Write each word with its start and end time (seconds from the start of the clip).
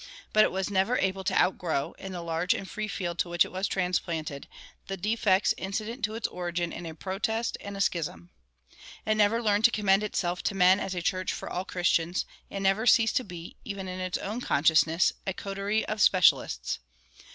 But 0.33 0.43
it 0.43 0.51
was 0.51 0.71
never 0.71 0.97
able 0.97 1.23
to 1.25 1.39
outgrow, 1.39 1.91
in 1.99 2.11
the 2.11 2.23
large 2.23 2.55
and 2.55 2.67
free 2.67 2.87
field 2.87 3.19
to 3.19 3.29
which 3.29 3.45
it 3.45 3.51
was 3.51 3.67
transplanted, 3.67 4.47
the 4.87 4.97
defects 4.97 5.53
incident 5.59 6.03
to 6.05 6.15
its 6.15 6.27
origin 6.29 6.73
in 6.73 6.87
a 6.87 6.95
protest 6.95 7.55
and 7.61 7.77
a 7.77 7.81
schism. 7.81 8.31
It 9.05 9.13
never 9.13 9.43
learned 9.43 9.65
to 9.65 9.69
commend 9.69 10.01
itself 10.01 10.41
to 10.45 10.55
men 10.55 10.79
as 10.79 10.95
a 10.95 11.03
church 11.03 11.31
for 11.31 11.47
all 11.47 11.65
Christians, 11.65 12.25
and 12.49 12.63
never 12.63 12.87
ceased 12.87 13.15
to 13.17 13.23
be, 13.23 13.57
even 13.63 13.87
in 13.87 13.99
its 13.99 14.17
own 14.17 14.41
consciousness, 14.41 15.13
a 15.27 15.33
coterie 15.35 15.85
of 15.85 16.01
specialists. 16.01 16.79